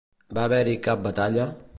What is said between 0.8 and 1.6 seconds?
cap batalla?